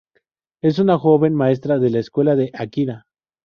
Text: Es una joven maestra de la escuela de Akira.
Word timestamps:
Es 0.63 0.79
una 0.79 0.97
joven 0.97 1.35
maestra 1.35 1.77
de 1.77 1.91
la 1.91 1.99
escuela 1.99 2.35
de 2.35 2.49
Akira. 2.55 3.05